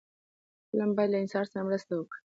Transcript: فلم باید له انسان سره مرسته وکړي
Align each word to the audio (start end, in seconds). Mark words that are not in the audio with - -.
فلم 0.69 0.89
باید 0.95 1.11
له 1.11 1.17
انسان 1.23 1.43
سره 1.51 1.65
مرسته 1.67 1.91
وکړي 1.95 2.19